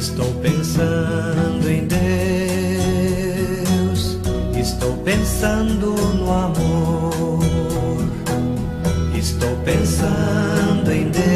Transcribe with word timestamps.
Estou 0.00 0.32
pensando 0.40 1.68
em 1.68 1.86
Deus, 1.86 1.98
estou 4.58 4.96
pensando 5.04 5.94
no 6.16 6.32
amor, 6.32 7.38
estou 9.14 9.54
pensando 9.62 10.90
em 10.90 11.10
Deus, 11.10 11.28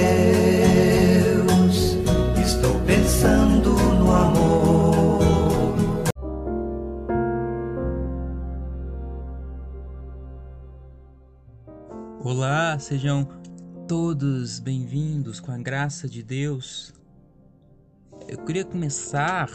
estou 2.43 2.81
pensando 2.87 3.75
no 3.99 4.11
amor. 4.11 5.23
Olá, 12.19 12.79
sejam 12.79 13.29
todos 13.87 14.59
bem-vindos 14.59 15.39
com 15.39 15.53
a 15.53 15.59
graça 15.59 16.09
de 16.09 16.23
Deus. 16.23 16.95
Eu 18.29 18.39
queria 18.45 18.65
começar 18.65 19.49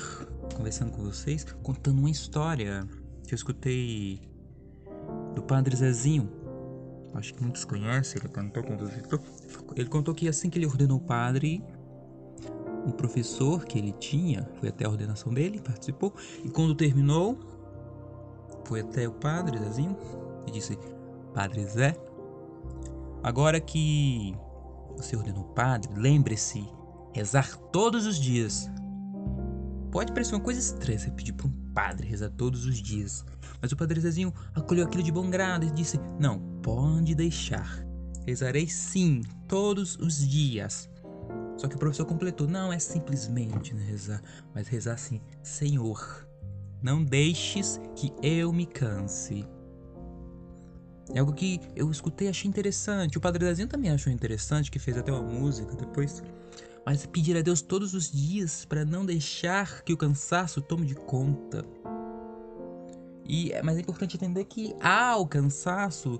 conversando 0.55 0.91
com 0.91 1.03
vocês, 1.03 1.45
contando 1.63 1.99
uma 1.99 2.09
história 2.09 2.87
que 3.25 3.33
eu 3.33 3.35
escutei 3.35 4.21
do 5.35 5.41
Padre 5.41 5.75
Zezinho. 5.75 6.29
Acho 7.13 7.33
que 7.33 7.41
muitos 7.41 7.65
conhecem, 7.65 8.21
ele 8.21 8.29
contou, 8.29 8.63
contou, 8.63 8.87
ele 9.75 9.89
contou 9.89 10.13
que 10.13 10.27
assim 10.27 10.49
que 10.49 10.59
ele 10.59 10.65
ordenou 10.65 10.99
padre, 10.99 11.63
um 12.85 12.91
professor 12.91 13.65
que 13.65 13.77
ele 13.77 13.91
tinha 13.93 14.47
foi 14.59 14.69
até 14.69 14.85
a 14.85 14.89
ordenação 14.89 15.33
dele, 15.33 15.59
participou, 15.59 16.13
e 16.43 16.49
quando 16.49 16.75
terminou, 16.75 17.37
foi 18.65 18.81
até 18.81 19.07
o 19.07 19.11
padre 19.11 19.57
Zezinho 19.57 19.97
e 20.45 20.51
disse: 20.51 20.77
Padre 21.33 21.65
Zé, 21.65 21.95
Agora 23.21 23.59
que 23.59 24.33
você 24.95 25.15
ordenou 25.15 25.43
padre, 25.43 25.91
lembre-se, 25.93 26.65
rezar 27.13 27.55
todos 27.71 28.05
os 28.05 28.17
dias. 28.17 28.69
Pode 29.91 30.11
parecer 30.11 30.35
uma 30.35 30.43
coisa 30.43 30.59
estranha 30.59 30.99
você 30.99 31.09
pedir 31.11 31.33
para 31.33 31.47
um 31.47 31.51
padre 31.73 32.07
rezar 32.07 32.29
todos 32.29 32.65
os 32.65 32.77
dias. 32.77 33.25
Mas 33.61 33.71
o 33.71 33.77
padre 33.77 33.99
Zezinho 33.99 34.33
acolheu 34.53 34.85
aquilo 34.85 35.03
de 35.03 35.11
bom 35.11 35.29
grado 35.29 35.65
e 35.65 35.71
disse: 35.71 35.99
Não, 36.19 36.39
pode 36.61 37.15
deixar. 37.15 37.83
Rezarei 38.25 38.67
sim, 38.67 39.21
todos 39.47 39.95
os 39.97 40.17
dias. 40.27 40.89
Só 41.57 41.67
que 41.67 41.75
o 41.75 41.79
professor 41.79 42.05
completou: 42.05 42.47
Não 42.47 42.71
é 42.71 42.79
simplesmente 42.79 43.73
né, 43.73 43.83
rezar, 43.83 44.21
mas 44.53 44.67
rezar 44.67 44.93
assim: 44.93 45.19
Senhor, 45.41 46.27
não 46.81 47.03
deixes 47.03 47.81
que 47.95 48.13
eu 48.21 48.53
me 48.53 48.65
canse. 48.65 49.45
É 51.13 51.19
algo 51.19 51.33
que 51.33 51.59
eu 51.75 51.89
escutei 51.89 52.27
e 52.27 52.29
achei 52.29 52.47
interessante. 52.47 53.17
O 53.17 53.21
Padre 53.21 53.43
Dazinho 53.45 53.67
também 53.67 53.89
achou 53.89 54.13
interessante, 54.13 54.69
que 54.69 54.77
fez 54.77 54.95
até 54.95 55.11
uma 55.11 55.23
música 55.23 55.75
depois. 55.75 56.21
Mas 56.89 57.05
pedir 57.05 57.37
a 57.37 57.41
Deus 57.43 57.61
todos 57.61 57.93
os 57.93 58.11
dias 58.11 58.65
para 58.65 58.83
não 58.83 59.05
deixar 59.05 59.83
que 59.83 59.93
o 59.93 59.97
cansaço 59.97 60.59
tome 60.59 60.87
de 60.87 60.95
conta. 60.95 61.63
E, 63.27 63.51
mas 63.63 63.77
é 63.77 63.81
importante 63.81 64.17
entender 64.17 64.43
que 64.45 64.75
há 64.81 65.15
o 65.15 65.27
cansaço 65.27 66.19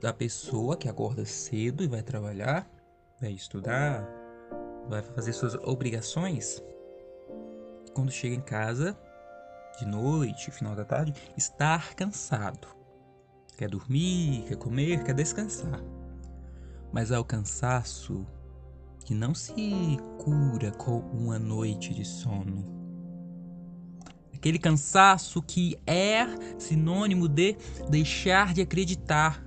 da 0.00 0.10
pessoa 0.10 0.74
que 0.74 0.88
acorda 0.88 1.26
cedo 1.26 1.84
e 1.84 1.86
vai 1.86 2.02
trabalhar, 2.02 2.66
vai 3.20 3.32
estudar, 3.32 4.08
vai 4.88 5.02
fazer 5.02 5.34
suas 5.34 5.54
obrigações. 5.56 6.62
Quando 7.92 8.10
chega 8.10 8.34
em 8.34 8.40
casa, 8.40 8.98
de 9.78 9.84
noite, 9.84 10.50
final 10.50 10.74
da 10.74 10.86
tarde, 10.86 11.12
estar 11.36 11.94
cansado 11.94 12.68
quer 13.54 13.68
dormir, 13.68 14.46
quer 14.48 14.56
comer, 14.56 15.04
quer 15.04 15.14
descansar. 15.14 15.78
Mas 16.90 17.12
há 17.12 17.20
o 17.20 17.24
cansaço 17.24 18.26
que 19.10 19.14
não 19.16 19.34
se 19.34 19.98
cura 20.18 20.70
com 20.70 21.00
uma 21.00 21.36
noite 21.36 21.92
de 21.92 22.04
sono. 22.04 22.64
Aquele 24.32 24.56
cansaço 24.56 25.42
que 25.42 25.76
é 25.84 26.24
sinônimo 26.60 27.26
de 27.26 27.56
deixar 27.90 28.54
de 28.54 28.60
acreditar, 28.60 29.44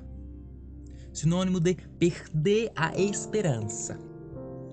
sinônimo 1.13 1.61
de 1.61 1.75
perder 1.97 2.73
a 2.75 2.93
esperança. 2.99 3.97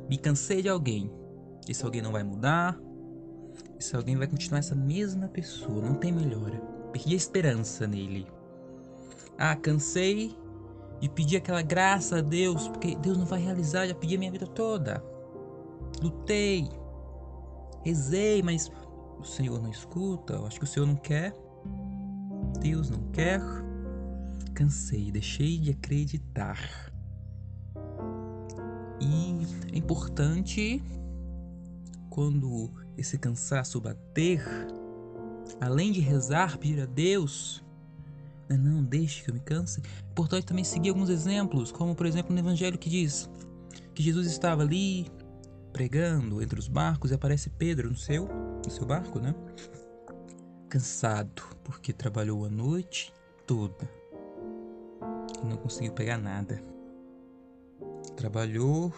Me 0.09 0.19
cansei 0.19 0.61
de 0.61 0.69
alguém. 0.69 1.09
Esse 1.69 1.85
alguém 1.85 2.03
não 2.03 2.11
vai 2.11 2.25
mudar. 2.25 2.77
Esse 3.79 3.95
alguém 3.95 4.17
vai 4.17 4.27
continuar 4.27 4.59
essa 4.59 4.75
mesma 4.75 5.29
pessoa, 5.29 5.81
não 5.81 5.95
tem 5.95 6.11
melhora. 6.11 6.59
Perdi 6.91 7.15
a 7.15 7.17
esperança 7.17 7.87
nele. 7.87 8.27
Ah, 9.39 9.55
cansei 9.55 10.37
de 11.01 11.09
pedir 11.09 11.39
aquela 11.39 11.63
graça 11.63 12.19
a 12.19 12.21
Deus, 12.21 12.69
porque 12.69 12.95
Deus 12.97 13.17
não 13.17 13.25
vai 13.25 13.41
realizar, 13.41 13.87
já 13.87 13.95
pedi 13.95 14.17
a 14.17 14.19
minha 14.19 14.31
vida 14.31 14.47
toda. 14.47 15.03
Lutei, 16.03 16.69
rezei, 17.85 18.43
mas 18.43 18.71
o 19.19 19.25
Senhor 19.25 19.61
não 19.61 19.71
escuta, 19.71 20.35
eu 20.35 20.47
acho 20.47 20.59
que 20.59 20.65
o 20.65 20.69
Senhor 20.69 20.87
não 20.87 20.97
quer. 20.97 21.35
Deus 22.61 22.91
não 22.91 23.03
quer. 23.11 23.41
Cansei, 24.55 25.11
deixei 25.11 25.59
de 25.59 25.71
acreditar. 25.71 26.59
E 29.01 29.47
é 29.73 29.79
importante 29.79 30.83
quando 32.11 32.71
esse 32.99 33.17
cansaço 33.17 33.81
bater, 33.81 34.45
além 35.61 35.93
de 35.93 36.01
rezar, 36.01 36.59
pedir 36.59 36.83
a 36.83 36.87
Deus, 36.87 37.65
não 38.57 38.83
deixe 38.83 39.23
que 39.23 39.31
eu 39.31 39.35
me 39.35 39.41
canse. 39.41 39.81
É 39.81 40.11
importante 40.11 40.47
também 40.47 40.65
seguir 40.65 40.91
alguns 40.91 41.09
exemplos, 41.09 41.71
como 41.71 41.95
por 41.95 42.07
exemplo 42.07 42.33
no 42.33 42.39
Evangelho 42.39 42.79
que 42.79 42.89
diz 42.89 43.29
que 43.95 44.03
Jesus 44.03 44.27
estava 44.27 44.63
ali 44.63 45.11
pregando 45.73 46.43
entre 46.43 46.59
os 46.59 46.69
barcos 46.69 47.11
e 47.11 47.15
aparece 47.15 47.51
Pedro 47.51 47.89
no 47.89 47.97
seu, 47.97 48.29
no 48.65 48.71
seu 48.71 48.85
barco, 48.85 49.19
né? 49.19 49.35
Cansado, 50.69 51.43
porque 51.65 51.93
trabalhou 51.93 52.45
a 52.45 52.49
noite 52.49 53.13
toda 53.47 53.89
e 55.43 55.47
não 55.47 55.57
conseguiu 55.57 55.93
pegar 55.93 56.19
nada. 56.19 56.63
Trabalhou 58.17 58.93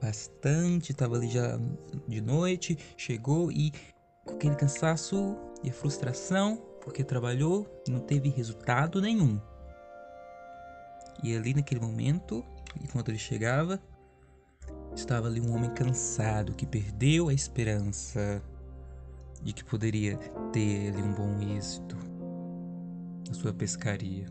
bastante, 0.00 0.92
estava 0.92 1.16
ali 1.16 1.28
já 1.28 1.58
de 2.06 2.20
noite, 2.20 2.78
chegou 2.96 3.50
e 3.50 3.72
com 4.24 4.34
aquele 4.34 4.54
cansaço 4.54 5.36
e 5.62 5.70
a 5.70 5.72
frustração 5.72 6.67
porque 6.88 7.04
trabalhou 7.04 7.68
e 7.86 7.90
não 7.90 8.00
teve 8.00 8.30
resultado 8.30 8.98
nenhum. 8.98 9.38
E 11.22 11.36
ali 11.36 11.52
naquele 11.52 11.82
momento, 11.82 12.42
enquanto 12.82 13.10
ele 13.10 13.18
chegava, 13.18 13.78
estava 14.96 15.28
ali 15.28 15.38
um 15.38 15.54
homem 15.54 15.68
cansado 15.74 16.54
que 16.54 16.64
perdeu 16.64 17.28
a 17.28 17.34
esperança 17.34 18.42
de 19.42 19.52
que 19.52 19.62
poderia 19.62 20.16
ter 20.50 20.88
ali 20.88 21.02
um 21.02 21.12
bom 21.12 21.38
êxito 21.54 21.94
na 23.28 23.34
sua 23.34 23.52
pescaria. 23.52 24.24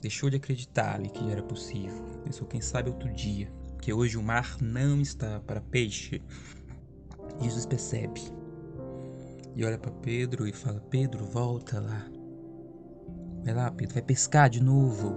Deixou 0.00 0.30
de 0.30 0.36
acreditar 0.36 0.94
ali 0.94 1.10
que 1.10 1.30
era 1.30 1.42
possível. 1.42 2.02
Pensou, 2.24 2.48
quem 2.48 2.62
sabe 2.62 2.88
outro 2.88 3.12
dia, 3.12 3.52
que 3.82 3.92
hoje 3.92 4.16
o 4.16 4.22
mar 4.22 4.56
não 4.58 5.02
está 5.02 5.38
para 5.40 5.60
peixe. 5.60 6.22
Jesus 7.42 7.66
percebe 7.66 8.39
e 9.54 9.64
olha 9.64 9.78
para 9.78 9.90
Pedro 9.90 10.46
e 10.46 10.52
fala: 10.52 10.80
Pedro, 10.90 11.24
volta 11.24 11.80
lá. 11.80 12.06
Vai 13.44 13.54
lá, 13.54 13.70
Pedro, 13.70 13.94
vai 13.94 14.02
pescar 14.02 14.48
de 14.48 14.62
novo. 14.62 15.16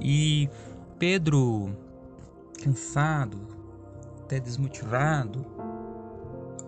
E 0.00 0.48
Pedro, 0.98 1.76
cansado, 2.62 3.46
até 4.22 4.40
desmotivado, 4.40 5.44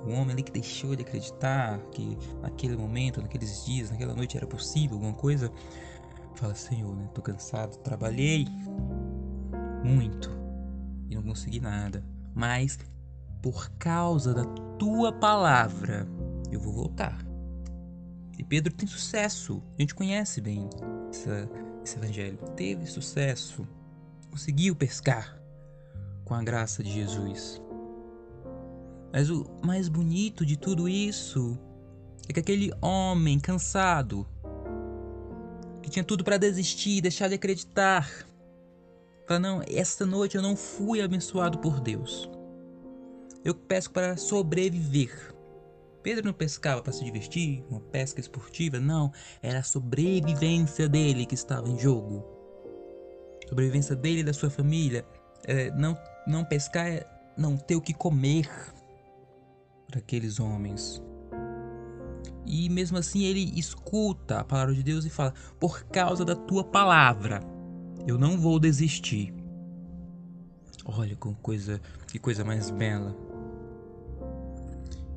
o 0.05 0.11
homem 0.11 0.33
ali 0.33 0.43
que 0.43 0.53
deixou 0.53 0.95
de 0.95 1.03
acreditar 1.03 1.79
que 1.93 2.17
naquele 2.41 2.77
momento, 2.77 3.21
naqueles 3.21 3.65
dias, 3.65 3.91
naquela 3.91 4.15
noite 4.15 4.37
era 4.37 4.47
possível 4.47 4.97
alguma 4.97 5.15
coisa, 5.15 5.51
fala: 6.35 6.55
Senhor, 6.55 6.95
né, 6.95 7.09
tô 7.15 7.23
cansado, 7.23 7.77
trabalhei 7.79 8.47
muito 9.85 10.31
e 11.09 11.15
não 11.15 11.23
consegui 11.23 11.61
nada, 11.61 12.05
mas 12.35 12.79
por 13.43 13.71
causa 13.79 14.35
da 14.35 14.45
tua 14.79 15.13
palavra 15.13 16.07
eu 16.55 16.61
vou 16.61 16.73
voltar. 16.73 17.19
E 18.39 18.45
Pedro 18.45 18.73
tem 18.73 18.89
sucesso. 18.89 19.63
A 19.79 19.83
gente 19.83 19.95
conhece 19.95 20.41
bem 20.41 20.69
essa, 21.11 21.51
esse 21.85 21.99
evangelho. 21.99 22.39
Teve 22.57 22.87
sucesso. 22.87 23.67
Conseguiu 24.31 24.75
pescar 24.75 25.39
com 26.25 26.35
a 26.35 26.43
graça 26.43 26.83
de 26.83 26.91
Jesus. 26.91 27.61
Mas 29.13 29.29
o 29.29 29.45
mais 29.65 29.89
bonito 29.89 30.47
de 30.47 30.57
tudo 30.57 30.89
isso 30.89 31.59
é 32.29 32.33
que 32.33 32.41
aquele 32.41 32.73
homem 32.81 33.39
cansado, 33.39 34.27
que 35.83 35.91
tinha 35.91 36.05
tudo 36.05 36.23
para 36.23 36.39
desistir, 36.39 37.01
deixar 37.01 37.29
de 37.29 37.35
acreditar, 37.35 38.09
fala: 39.27 39.41
Não, 39.41 39.63
esta 39.67 40.07
noite 40.07 40.37
eu 40.37 40.43
não 40.43 40.55
fui 40.55 41.03
abençoado 41.03 41.59
por 41.59 41.81
Deus. 41.81 42.31
Eu 43.45 43.55
peço 43.55 43.91
para 43.91 44.17
sobreviver. 44.17 45.35
Pedro 46.03 46.25
não 46.25 46.33
pescava 46.33 46.83
para 46.83 46.93
se 46.93 47.05
divertir, 47.05 47.65
uma 47.71 47.81
pesca 47.81 48.21
esportiva, 48.21 48.81
não. 48.81 49.13
Era 49.43 49.59
a 49.61 49.63
sobrevivência 49.63 50.89
dele 50.89 51.27
que 51.27 51.35
estava 51.35 51.69
em 51.69 51.79
jogo. 51.79 52.25
Sobrevivência 53.49 53.95
dele 53.95 54.21
e 54.21 54.25
da 54.25 54.33
sua 54.33 54.51
família. 54.51 55.05
É, 55.45 55.71
não, 55.73 55.97
não 56.27 56.45
pescar 56.45 56.87
é 56.87 57.07
não 57.37 57.57
ter 57.57 57.77
o 57.77 57.81
que 57.81 57.95
comer. 57.95 58.49
para 59.89 59.99
aqueles 59.99 60.39
homens. 60.39 61.03
E 62.47 62.69
mesmo 62.69 62.99
assim 62.99 63.25
ele 63.25 63.59
escuta 63.59 64.41
a 64.41 64.45
palavra 64.45 64.75
de 64.75 64.83
Deus 64.83 65.05
e 65.05 65.11
fala: 65.11 65.35
Por 65.59 65.85
causa 65.85 66.25
da 66.25 66.35
tua 66.35 66.65
palavra, 66.65 67.41
eu 68.07 68.19
não 68.19 68.39
vou 68.39 68.59
desistir. 68.59 69.35
Olha 70.85 71.15
que 71.15 71.35
coisa, 71.43 71.81
que 72.07 72.19
coisa 72.19 72.45
mais 72.45 72.71
bela. 72.71 73.30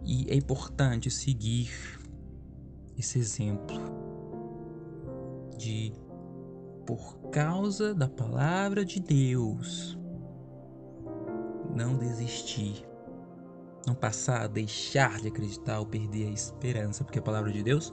E 0.06 0.30
é 0.30 0.36
importante 0.36 1.10
seguir 1.10 1.72
esse 2.98 3.20
exemplo 3.20 3.78
de 5.58 5.94
por 6.86 7.18
causa 7.32 7.94
da 7.94 8.10
palavra 8.10 8.84
de 8.84 9.00
Deus 9.00 9.98
não 11.74 11.98
desistir 11.98 12.86
não 13.86 13.94
passar 13.94 14.44
a 14.44 14.48
deixar 14.48 15.20
de 15.20 15.28
acreditar 15.28 15.80
ou 15.80 15.86
perder 15.86 16.28
a 16.28 16.32
esperança, 16.32 17.04
porque 17.04 17.20
a 17.20 17.22
palavra 17.22 17.52
de 17.52 17.62
Deus 17.62 17.92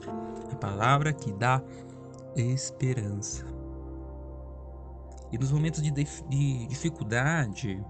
é 0.49 0.53
a 0.53 0.57
palavra 0.57 1.11
que 1.11 1.31
dá 1.33 1.61
esperança. 2.35 3.45
E 5.31 5.37
nos 5.37 5.51
momentos 5.51 5.81
de, 5.81 5.91
de 5.91 6.67
dificuldade, 6.67 7.83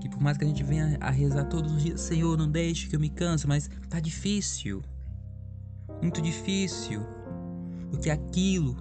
que 0.00 0.08
por 0.08 0.20
mais 0.20 0.36
que 0.36 0.44
a 0.44 0.46
gente 0.46 0.62
venha 0.62 0.96
a 1.00 1.10
rezar 1.10 1.44
todos 1.44 1.72
os 1.72 1.82
dias, 1.82 2.00
Senhor, 2.00 2.36
não 2.36 2.50
deixe 2.50 2.88
que 2.88 2.96
eu 2.96 3.00
me 3.00 3.08
canse, 3.08 3.46
mas 3.46 3.70
tá 3.88 4.00
difícil. 4.00 4.82
Muito 6.00 6.20
difícil. 6.20 7.02
Porque 7.90 8.10
aquilo 8.10 8.76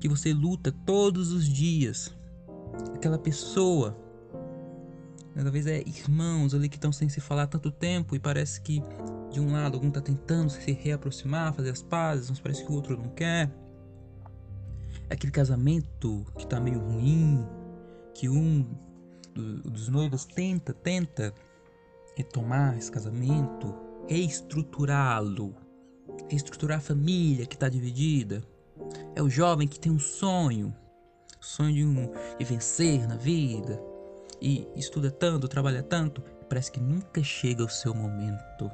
que 0.00 0.08
você 0.08 0.32
luta 0.32 0.72
todos 0.84 1.32
os 1.32 1.46
dias, 1.46 2.14
aquela 2.94 3.18
pessoa 3.18 3.96
Talvez 5.42 5.66
é 5.66 5.82
irmãos 5.86 6.54
ali 6.54 6.68
que 6.68 6.76
estão 6.76 6.90
sem 6.90 7.10
se 7.10 7.20
falar 7.20 7.46
tanto 7.46 7.70
tempo 7.70 8.16
e 8.16 8.18
parece 8.18 8.60
que 8.60 8.82
de 9.30 9.38
um 9.38 9.52
lado 9.52 9.74
algum 9.74 9.88
está 9.88 10.00
tentando 10.00 10.48
se 10.48 10.72
reaproximar, 10.72 11.52
fazer 11.52 11.70
as 11.70 11.82
pazes, 11.82 12.30
mas 12.30 12.40
parece 12.40 12.64
que 12.64 12.72
o 12.72 12.74
outro 12.74 12.96
não 12.96 13.10
quer. 13.10 13.50
É 15.10 15.14
aquele 15.14 15.30
casamento 15.30 16.24
que 16.36 16.44
está 16.44 16.58
meio 16.58 16.80
ruim, 16.80 17.46
que 18.14 18.30
um 18.30 18.66
dos 19.36 19.88
noivos 19.88 20.24
tenta, 20.24 20.72
tenta 20.72 21.34
retomar 22.16 22.76
esse 22.76 22.90
casamento, 22.90 23.74
reestruturá-lo, 24.08 25.54
reestruturar 26.28 26.78
a 26.78 26.80
família 26.80 27.46
que 27.46 27.54
está 27.54 27.68
dividida. 27.68 28.42
É 29.14 29.22
o 29.22 29.28
jovem 29.28 29.68
que 29.68 29.78
tem 29.78 29.92
um 29.92 29.98
sonho, 29.98 30.74
sonho 31.40 31.74
de, 31.74 31.84
um, 31.84 32.10
de 32.38 32.44
vencer 32.44 33.06
na 33.06 33.16
vida, 33.16 33.80
e 34.40 34.66
estuda 34.76 35.10
tanto, 35.10 35.48
trabalha 35.48 35.82
tanto, 35.82 36.22
parece 36.48 36.70
que 36.70 36.80
nunca 36.80 37.22
chega 37.22 37.64
o 37.64 37.68
seu 37.68 37.94
momento. 37.94 38.70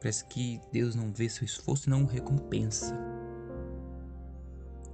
Parece 0.00 0.24
que 0.26 0.60
Deus 0.72 0.94
não 0.94 1.12
vê 1.12 1.28
seu 1.28 1.44
esforço 1.44 1.88
e 1.88 1.90
não 1.90 2.02
o 2.02 2.06
recompensa. 2.06 2.94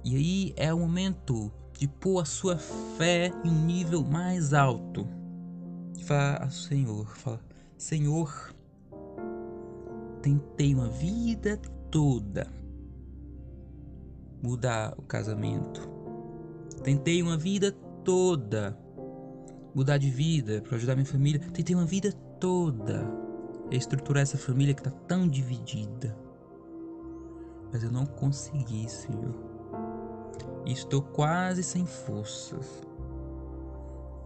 E 0.03 0.15
aí 0.15 0.53
é 0.55 0.73
o 0.73 0.79
momento 0.79 1.51
de 1.81 1.87
pôr 1.87 2.21
a 2.21 2.25
sua 2.25 2.59
fé 2.59 3.33
em 3.43 3.49
um 3.49 3.65
nível 3.65 4.03
mais 4.03 4.53
alto. 4.53 5.07
De 5.93 6.05
falar 6.05 6.43
ao 6.43 6.51
Senhor, 6.51 7.07
fala, 7.17 7.41
Senhor, 7.75 8.53
tentei 10.21 10.75
uma 10.75 10.87
vida 10.89 11.57
toda 11.89 12.45
mudar 14.43 14.93
o 14.95 15.01
casamento. 15.01 15.89
Tentei 16.83 17.19
uma 17.23 17.35
vida 17.35 17.71
toda 18.05 18.77
mudar 19.73 19.97
de 19.97 20.11
vida, 20.11 20.61
para 20.61 20.75
ajudar 20.75 20.93
minha 20.93 21.03
família. 21.03 21.39
Tentei 21.51 21.75
uma 21.75 21.85
vida 21.85 22.11
toda 22.39 23.11
estruturar 23.71 24.21
essa 24.21 24.37
família 24.37 24.75
que 24.75 24.81
está 24.81 24.91
tão 25.07 25.27
dividida. 25.27 26.15
Mas 27.73 27.83
eu 27.83 27.91
não 27.91 28.05
consegui, 28.05 28.87
Senhor. 28.87 29.50
Estou 30.65 31.01
quase 31.01 31.63
sem 31.63 31.85
forças. 31.85 32.65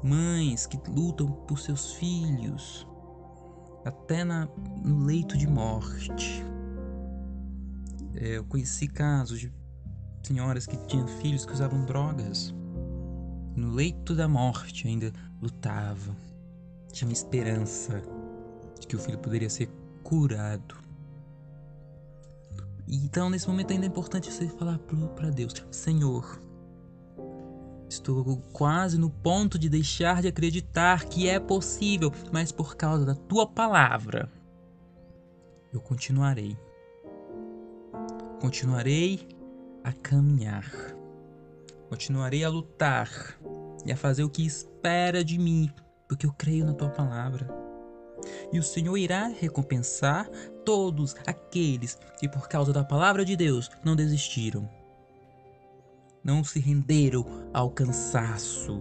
Mães 0.03 0.65
que 0.65 0.79
lutam 0.89 1.31
por 1.47 1.59
seus 1.59 1.93
filhos, 1.93 2.87
até 3.83 4.23
na, 4.23 4.47
no 4.83 5.05
leito 5.05 5.37
de 5.37 5.47
morte. 5.47 6.43
Eu 8.13 8.43
conheci 8.45 8.87
casos 8.87 9.39
de 9.39 9.53
senhoras 10.23 10.65
que 10.65 10.77
tinham 10.87 11.07
filhos 11.07 11.45
que 11.45 11.53
usavam 11.53 11.85
drogas 11.85 12.53
no 13.55 13.71
leito 13.71 14.13
da 14.13 14.27
morte 14.27 14.85
ainda 14.85 15.13
lutava. 15.41 16.15
Tinha 16.91 17.07
uma 17.07 17.13
esperança 17.13 18.01
de 18.79 18.85
que 18.85 18.97
o 18.97 18.99
filho 18.99 19.17
poderia 19.17 19.49
ser 19.49 19.69
curado. 20.03 20.75
Então, 22.87 23.29
nesse 23.29 23.47
momento, 23.47 23.71
ainda 23.71 23.85
é 23.85 23.87
importante 23.87 24.31
você 24.31 24.47
falar 24.47 24.79
para 25.15 25.29
Deus: 25.29 25.53
Senhor, 25.71 26.41
estou 27.89 28.37
quase 28.53 28.97
no 28.97 29.09
ponto 29.09 29.57
de 29.57 29.69
deixar 29.69 30.21
de 30.21 30.27
acreditar 30.27 31.05
que 31.05 31.27
é 31.27 31.39
possível, 31.39 32.11
mas 32.31 32.51
por 32.51 32.75
causa 32.75 33.05
da 33.05 33.15
tua 33.15 33.47
palavra, 33.47 34.29
eu 35.73 35.81
continuarei. 35.81 36.57
Continuarei 38.39 39.27
a 39.83 39.91
caminhar. 39.91 40.71
Continuarei 41.89 42.43
a 42.43 42.49
lutar 42.49 43.09
e 43.85 43.91
a 43.91 43.97
fazer 43.97 44.23
o 44.23 44.29
que 44.29 44.45
espera 44.45 45.23
de 45.23 45.37
mim, 45.37 45.71
porque 46.07 46.25
eu 46.25 46.33
creio 46.33 46.65
na 46.65 46.73
tua 46.73 46.89
palavra. 46.89 47.64
E 48.51 48.59
o 48.59 48.63
Senhor 48.63 48.97
irá 48.97 49.27
recompensar 49.27 50.29
todos 50.65 51.15
aqueles 51.25 51.97
que, 52.19 52.27
por 52.27 52.47
causa 52.47 52.71
da 52.73 52.83
palavra 52.83 53.23
de 53.23 53.35
Deus, 53.35 53.69
não 53.83 53.95
desistiram. 53.95 54.69
Não 56.23 56.44
se 56.44 56.59
renderam 56.59 57.25
ao 57.53 57.69
cansaço, 57.69 58.79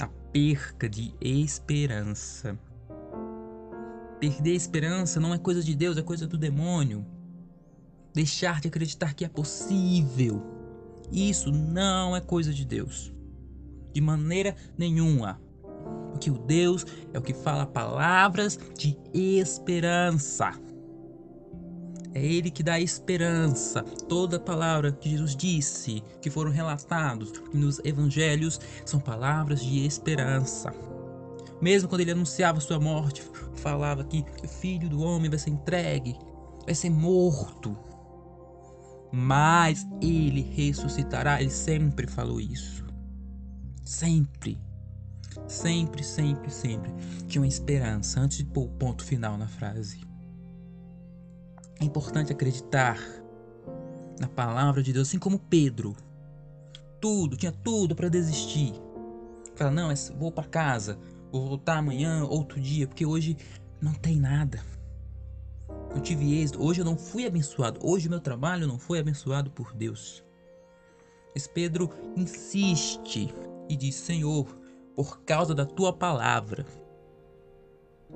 à 0.00 0.06
perca 0.32 0.88
de 0.88 1.14
esperança. 1.20 2.58
Perder 4.20 4.52
a 4.52 4.56
esperança 4.56 5.20
não 5.20 5.32
é 5.32 5.38
coisa 5.38 5.62
de 5.62 5.74
Deus, 5.74 5.96
é 5.96 6.02
coisa 6.02 6.26
do 6.26 6.36
demônio. 6.36 7.06
Deixar 8.12 8.60
de 8.60 8.68
acreditar 8.68 9.14
que 9.14 9.24
é 9.24 9.28
possível. 9.28 10.42
Isso 11.10 11.50
não 11.50 12.14
é 12.14 12.20
coisa 12.20 12.52
de 12.52 12.64
Deus 12.64 13.12
de 13.92 14.00
maneira 14.00 14.54
nenhuma. 14.76 15.40
Porque 16.10 16.30
o 16.30 16.38
Deus 16.38 16.86
é 17.12 17.18
o 17.18 17.22
que 17.22 17.34
fala 17.34 17.66
palavras 17.66 18.58
de 18.76 18.96
esperança. 19.12 20.52
É 22.14 22.24
Ele 22.24 22.50
que 22.50 22.62
dá 22.62 22.80
esperança. 22.80 23.82
Toda 24.08 24.40
palavra 24.40 24.90
que 24.92 25.10
Jesus 25.10 25.36
disse, 25.36 26.02
que 26.20 26.30
foram 26.30 26.50
relatados 26.50 27.32
nos 27.52 27.80
evangelhos, 27.84 28.60
são 28.84 28.98
palavras 28.98 29.60
de 29.62 29.86
esperança. 29.86 30.72
Mesmo 31.60 31.88
quando 31.88 32.02
ele 32.02 32.12
anunciava 32.12 32.60
sua 32.60 32.78
morte, 32.78 33.22
falava 33.56 34.04
que 34.04 34.24
o 34.42 34.48
filho 34.48 34.88
do 34.88 35.02
homem 35.02 35.28
vai 35.28 35.38
ser 35.38 35.50
entregue, 35.50 36.16
vai 36.64 36.74
ser 36.74 36.90
morto. 36.90 37.76
Mas 39.12 39.86
ele 40.00 40.42
ressuscitará. 40.42 41.40
Ele 41.40 41.50
sempre 41.50 42.06
falou 42.06 42.40
isso. 42.40 42.84
Sempre. 43.84 44.58
Sempre, 45.46 46.04
sempre, 46.04 46.50
sempre. 46.50 46.92
Tinha 47.26 47.40
uma 47.40 47.48
esperança 47.48 48.20
antes 48.20 48.38
de 48.38 48.44
pôr 48.44 48.64
o 48.64 48.68
ponto 48.68 49.04
final 49.04 49.38
na 49.38 49.46
frase. 49.46 50.00
É 51.80 51.84
importante 51.84 52.32
acreditar 52.32 52.98
na 54.18 54.28
palavra 54.28 54.82
de 54.82 54.92
Deus, 54.92 55.08
assim 55.08 55.18
como 55.18 55.38
Pedro. 55.38 55.96
Tudo, 57.00 57.36
tinha 57.36 57.52
tudo 57.52 57.94
para 57.94 58.08
desistir. 58.08 58.74
Fala, 59.54 59.70
não, 59.70 59.88
vou 60.18 60.32
para 60.32 60.48
casa, 60.48 60.98
vou 61.30 61.48
voltar 61.48 61.78
amanhã, 61.78 62.24
outro 62.24 62.60
dia, 62.60 62.86
porque 62.86 63.06
hoje 63.06 63.36
não 63.80 63.92
tem 63.92 64.18
nada. 64.18 64.60
Eu 65.94 66.00
tive 66.00 66.40
êxito, 66.40 66.62
hoje 66.62 66.80
eu 66.80 66.84
não 66.84 66.96
fui 66.96 67.26
abençoado, 67.26 67.80
hoje 67.82 68.08
meu 68.08 68.20
trabalho 68.20 68.66
não 68.66 68.78
foi 68.78 68.98
abençoado 68.98 69.50
por 69.50 69.72
Deus. 69.72 70.22
Mas 71.34 71.46
Pedro 71.46 71.90
insiste 72.16 73.32
e 73.68 73.76
diz: 73.76 73.94
Senhor, 73.94 74.46
por 74.98 75.20
causa 75.20 75.54
da 75.54 75.64
tua 75.64 75.92
palavra, 75.92 76.66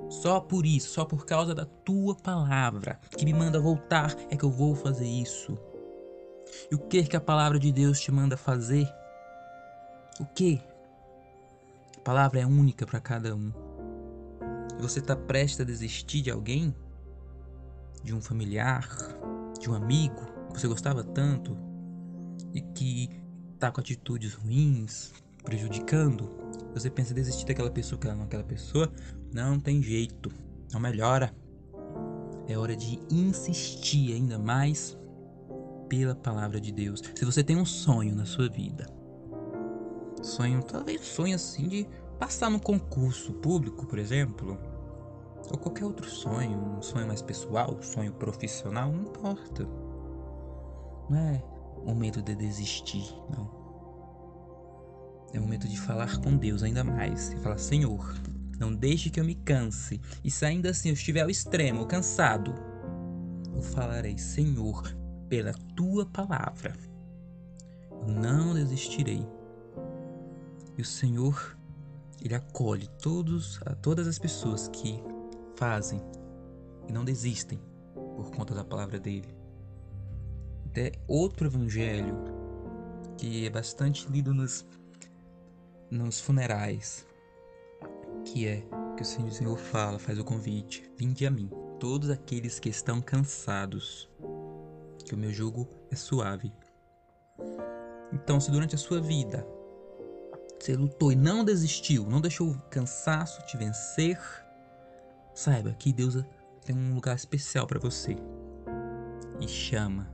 só 0.08 0.40
por 0.40 0.66
isso, 0.66 0.88
só 0.88 1.04
por 1.04 1.24
causa 1.24 1.54
da 1.54 1.64
tua 1.64 2.12
palavra 2.16 2.98
que 3.16 3.24
me 3.24 3.32
manda 3.32 3.60
voltar, 3.60 4.12
é 4.28 4.36
que 4.36 4.42
eu 4.42 4.50
vou 4.50 4.74
fazer 4.74 5.06
isso. 5.06 5.56
E 6.72 6.74
o 6.74 6.80
que 6.80 7.04
que 7.04 7.16
a 7.16 7.20
palavra 7.20 7.56
de 7.56 7.70
Deus 7.70 8.00
te 8.00 8.10
manda 8.10 8.36
fazer? 8.36 8.92
O 10.18 10.26
que? 10.26 10.60
A 11.98 12.00
palavra 12.00 12.40
é 12.40 12.46
única 12.46 12.84
para 12.84 12.98
cada 12.98 13.32
um. 13.32 13.52
Você 14.80 14.98
está 14.98 15.14
prestes 15.14 15.60
a 15.60 15.64
desistir 15.64 16.20
de 16.20 16.32
alguém? 16.32 16.74
De 18.02 18.12
um 18.12 18.20
familiar? 18.20 18.88
De 19.60 19.70
um 19.70 19.74
amigo 19.74 20.26
que 20.52 20.60
você 20.60 20.66
gostava 20.66 21.04
tanto? 21.04 21.56
E 22.52 22.60
que 22.60 23.08
está 23.54 23.70
com 23.70 23.80
atitudes 23.80 24.34
ruins, 24.34 25.12
prejudicando, 25.44 26.42
Você 26.74 26.90
pensa 26.90 27.12
desistir 27.14 27.46
daquela 27.46 27.70
pessoa, 27.70 28.00
não, 28.04 28.24
aquela 28.24 28.44
pessoa 28.44 28.90
não 29.32 29.60
tem 29.60 29.82
jeito, 29.82 30.30
não 30.72 30.80
melhora. 30.80 31.34
É 32.48 32.56
hora 32.56 32.74
de 32.76 32.98
insistir 33.10 34.12
ainda 34.14 34.38
mais 34.38 34.98
pela 35.88 36.14
palavra 36.14 36.60
de 36.60 36.72
Deus. 36.72 37.02
Se 37.14 37.24
você 37.24 37.44
tem 37.44 37.56
um 37.56 37.64
sonho 37.64 38.14
na 38.14 38.24
sua 38.24 38.48
vida, 38.48 38.86
sonho, 40.22 40.62
talvez 40.62 41.02
sonho 41.02 41.34
assim 41.34 41.68
de 41.68 41.86
passar 42.18 42.50
no 42.50 42.60
concurso 42.60 43.32
público, 43.34 43.86
por 43.86 43.98
exemplo, 43.98 44.58
ou 45.50 45.58
qualquer 45.58 45.84
outro 45.84 46.08
sonho, 46.08 46.58
um 46.78 46.82
sonho 46.82 47.06
mais 47.06 47.20
pessoal, 47.20 47.76
um 47.78 47.82
sonho 47.82 48.12
profissional, 48.12 48.90
não 48.90 49.02
importa. 49.02 49.68
Não 51.10 51.18
é 51.18 51.44
o 51.84 51.94
medo 51.94 52.22
de 52.22 52.34
desistir, 52.34 53.12
não. 53.30 53.61
É 55.32 55.38
o 55.38 55.42
momento 55.42 55.66
de 55.66 55.80
falar 55.80 56.18
com 56.20 56.36
Deus 56.36 56.62
ainda 56.62 56.84
mais 56.84 57.32
e 57.32 57.36
falar: 57.36 57.58
Senhor, 57.58 58.14
não 58.58 58.74
deixe 58.74 59.10
que 59.10 59.18
eu 59.18 59.24
me 59.24 59.34
canse. 59.34 60.00
E 60.22 60.30
se 60.30 60.44
ainda 60.44 60.70
assim 60.70 60.88
eu 60.88 60.94
estiver 60.94 61.22
ao 61.22 61.30
extremo, 61.30 61.86
cansado, 61.86 62.54
eu 63.54 63.62
falarei: 63.62 64.18
Senhor, 64.18 64.94
pela 65.28 65.52
tua 65.74 66.04
palavra, 66.04 66.74
eu 67.90 68.08
não 68.08 68.54
desistirei. 68.54 69.26
E 70.76 70.82
o 70.82 70.84
Senhor, 70.84 71.56
Ele 72.22 72.34
acolhe 72.34 72.88
todos, 73.00 73.58
todas 73.80 74.06
as 74.06 74.18
pessoas 74.18 74.68
que 74.68 75.02
fazem 75.56 76.00
e 76.88 76.92
não 76.92 77.04
desistem 77.04 77.58
por 77.94 78.30
conta 78.30 78.54
da 78.54 78.64
palavra 78.64 78.98
dele. 78.98 79.34
Até 80.66 80.92
outro 81.06 81.46
evangelho 81.46 82.16
que 83.16 83.46
é 83.46 83.50
bastante 83.50 84.10
lido 84.10 84.34
nos 84.34 84.66
nos 85.92 86.18
funerais, 86.18 87.06
que 88.24 88.48
é 88.48 88.64
que 88.96 89.02
o 89.02 89.30
Senhor 89.30 89.58
fala, 89.58 89.98
faz 89.98 90.18
o 90.18 90.24
convite: 90.24 90.90
Vinde 90.96 91.26
a 91.26 91.30
mim, 91.30 91.50
todos 91.78 92.08
aqueles 92.08 92.58
que 92.58 92.70
estão 92.70 93.00
cansados, 93.00 94.08
que 95.04 95.14
o 95.14 95.18
meu 95.18 95.30
jugo 95.30 95.68
é 95.90 95.96
suave. 95.96 96.50
Então, 98.10 98.40
se 98.40 98.50
durante 98.50 98.74
a 98.74 98.78
sua 98.78 99.00
vida 99.00 99.46
você 100.58 100.74
lutou 100.74 101.12
e 101.12 101.16
não 101.16 101.44
desistiu, 101.44 102.08
não 102.08 102.20
deixou 102.20 102.50
o 102.50 102.58
cansaço 102.70 103.44
te 103.46 103.56
vencer, 103.56 104.18
saiba 105.34 105.74
que 105.74 105.92
Deus 105.92 106.16
tem 106.64 106.74
um 106.74 106.94
lugar 106.94 107.16
especial 107.16 107.66
para 107.66 107.80
você 107.80 108.16
e 109.40 109.46
chama. 109.46 110.10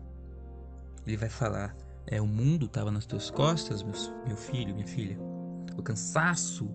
Ele 1.07 1.17
vai 1.17 1.29
falar: 1.29 1.77
É, 2.05 2.21
o 2.21 2.27
mundo 2.27 2.67
estava 2.67 2.91
nas 2.91 3.07
tuas 3.07 3.31
costas, 3.31 3.85
meu 3.85 4.37
filho, 4.37 4.75
minha 4.75 4.87
filha 4.87 5.28
o 5.81 5.83
cansaço 5.83 6.69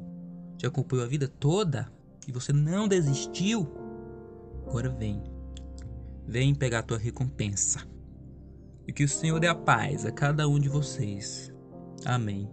te 0.58 0.66
acompanhou 0.66 1.06
a 1.06 1.10
vida 1.10 1.28
toda 1.28 1.92
e 2.28 2.32
você 2.32 2.54
não 2.54 2.88
desistiu, 2.88 3.68
agora 4.66 4.90
vem. 4.90 5.22
Vem 6.26 6.56
pegar 6.56 6.80
a 6.80 6.84
tua 6.84 6.98
recompensa. 6.98 7.82
E 8.88 8.94
que 8.94 9.04
o 9.04 9.10
Senhor 9.10 9.40
dê 9.40 9.48
a 9.48 9.56
paz 9.56 10.06
a 10.06 10.12
cada 10.12 10.48
um 10.48 10.60
de 10.60 10.70
vocês. 10.70 11.54
Amém. 12.06 12.50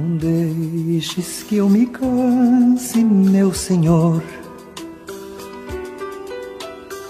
Não 0.00 0.16
deixes 0.16 1.42
que 1.42 1.56
eu 1.56 1.68
me 1.68 1.84
canse, 1.84 3.04
meu 3.04 3.52
Senhor, 3.52 4.22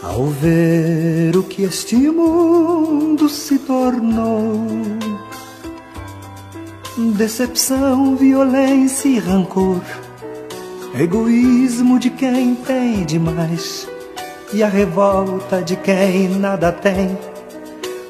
ao 0.03 0.27
ver 0.27 1.37
o 1.37 1.43
que 1.45 1.63
este 1.63 1.95
mundo 1.95 3.29
se 3.29 3.61
tornou. 3.61 4.67
Decepção, 7.17 8.17
violência 8.17 9.09
e 9.09 9.21
rancor, 9.21 9.81
egoísmo 10.99 11.97
de 11.97 12.11
quem 12.11 12.57
tem 12.57 13.05
demais 13.05 13.87
e 14.53 14.65
a 14.65 14.69
revolta 14.69 15.63
de 15.63 15.77
quem 15.77 16.29
nada 16.29 16.73
tem. 16.73 17.17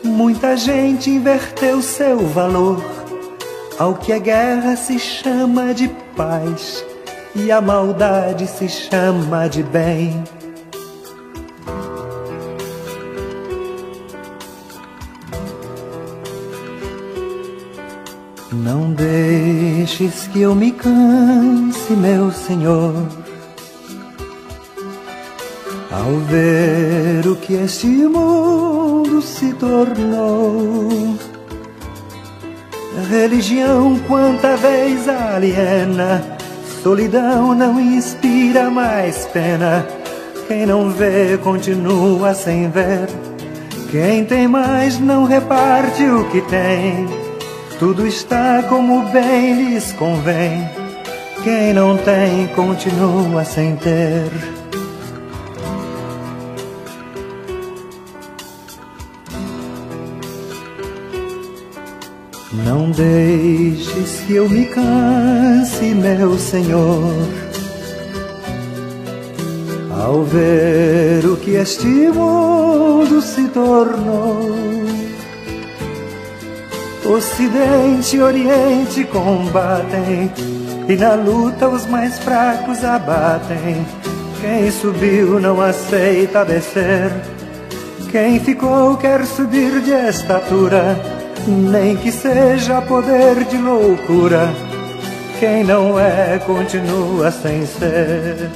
Muita 0.03 0.57
gente 0.57 1.11
inverteu 1.11 1.83
seu 1.83 2.27
valor 2.29 3.00
ao 3.81 3.95
que 3.95 4.13
a 4.13 4.19
guerra 4.19 4.77
se 4.77 4.99
chama 4.99 5.73
de 5.73 5.89
paz 6.15 6.85
e 7.35 7.51
a 7.51 7.63
maldade 7.63 8.47
se 8.47 8.69
chama 8.69 9.49
de 9.49 9.63
bem. 9.63 10.23
Não 18.53 18.93
deixes 18.93 20.29
que 20.29 20.43
eu 20.43 20.55
me 20.55 20.73
canse, 20.73 21.95
meu 21.95 22.31
Senhor, 22.31 22.95
ao 25.91 26.19
ver 26.29 27.27
o 27.27 27.35
que 27.35 27.55
este 27.55 27.87
mundo 27.87 29.23
se 29.23 29.55
tornou 29.55 31.30
Religião 33.09 33.99
quanta 34.09 34.57
vez 34.57 35.09
aliena, 35.09 36.23
solidão 36.83 37.55
não 37.55 37.79
inspira 37.79 38.69
mais 38.69 39.27
pena. 39.27 39.87
Quem 40.49 40.67
não 40.67 40.91
vê 40.91 41.39
continua 41.39 42.35
sem 42.35 42.69
ver. 42.69 43.07
Quem 43.91 44.25
tem 44.25 44.49
mais 44.49 44.99
não 44.99 45.25
reparte 45.25 46.03
o 46.05 46.29
que 46.31 46.41
tem. 46.43 47.07
Tudo 47.79 48.07
está 48.07 48.65
como 48.65 49.05
bem 49.11 49.55
lhes 49.55 49.93
convém. 49.93 50.69
Quem 51.45 51.73
não 51.73 51.97
tem 51.97 52.49
continua 52.49 53.45
sem 53.45 53.77
ter. 53.77 54.60
Não 62.53 62.91
deixes 62.91 64.23
que 64.27 64.35
eu 64.35 64.49
me 64.49 64.67
canse, 64.67 65.95
meu 65.95 66.37
Senhor, 66.37 67.15
ao 69.89 70.25
ver 70.25 71.25
o 71.27 71.37
que 71.37 71.53
este 71.53 71.87
mundo 71.87 73.23
se 73.23 73.47
tornou. 73.51 74.51
Ocidente 77.07 78.17
e 78.17 78.21
Oriente 78.21 79.05
combatem, 79.05 80.33
e 80.89 80.97
na 80.97 81.15
luta 81.15 81.69
os 81.69 81.87
mais 81.87 82.19
fracos 82.19 82.83
abatem. 82.83 83.87
Quem 84.41 84.73
subiu 84.73 85.39
não 85.39 85.61
aceita 85.61 86.45
descer, 86.45 87.13
quem 88.11 88.41
ficou 88.41 88.97
quer 88.97 89.25
subir 89.25 89.81
de 89.83 89.93
estatura 89.93 91.10
nem 91.47 91.97
que 91.97 92.11
seja 92.11 92.83
poder 92.83 93.45
de 93.45 93.57
loucura. 93.57 94.53
Quem 95.39 95.65
não 95.65 95.99
é, 95.99 96.39
continua 96.39 97.31
sem 97.31 97.65
ser. 97.65 98.51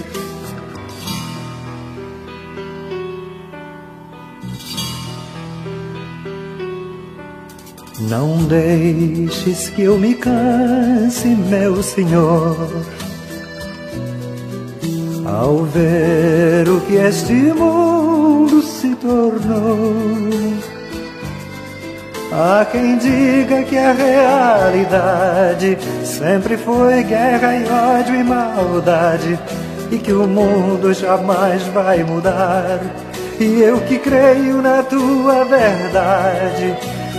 Não 8.08 8.36
deixes 8.44 9.70
que 9.70 9.82
eu 9.82 9.98
me 9.98 10.14
canse, 10.14 11.28
meu 11.28 11.82
Senhor, 11.82 12.84
ao 15.24 15.64
ver 15.64 16.68
o 16.68 16.80
que 16.82 16.96
este 16.96 17.32
mundo 17.32 18.60
se 18.62 18.94
tornou. 18.96 20.74
Há 22.33 22.64
quem 22.64 22.99
diga 22.99 23.62
que 23.62 23.76
a 23.78 23.93
realidade 23.93 25.78
sempre 26.04 26.57
foi 26.57 27.02
guerra 27.04 27.57
e 27.57 27.69
ódio 27.69 28.14
e 28.16 28.25
maldade 28.25 29.38
e 29.90 29.99
que 29.99 30.12
o 30.12 30.26
mundo 30.26 30.93
jamais 30.93 31.62
vai 31.69 32.02
mudar. 32.02 32.81
E 33.38 33.61
eu 33.61 33.81
que 33.81 33.99
creio 33.99 34.62
na 34.62 34.83
tua 34.83 35.45
verdade, 35.45 36.76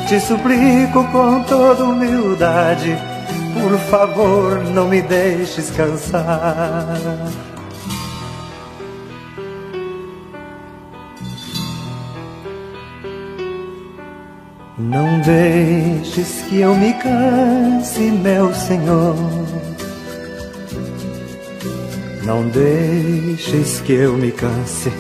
te 0.08 0.20
suplico 0.20 1.04
com 1.12 1.44
toda 1.44 1.84
humildade, 1.84 2.98
por 3.54 3.78
favor, 3.90 4.64
não 4.64 4.88
me 4.88 5.02
deixes 5.02 5.72
cansar. 5.72 6.86
Não 14.78 15.22
deixes 15.22 16.42
que 16.50 16.60
eu 16.60 16.76
me 16.76 16.92
canse, 16.96 18.12
meu 18.12 18.54
Senhor. 18.54 19.16
Não 22.26 22.46
deixes 22.50 23.80
que 23.80 23.94
eu 23.94 24.18
me 24.18 24.34
canse. 24.34 24.92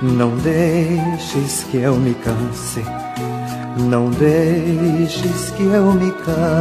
Não 0.00 0.36
deixes 0.36 1.64
que 1.64 1.78
eu 1.78 1.96
me 1.96 2.14
canse. 2.14 2.84
Não 3.76 4.10
deixes 4.10 5.50
que 5.50 5.64
eu 5.64 5.92
me 5.92 6.12
canse. 6.12 6.54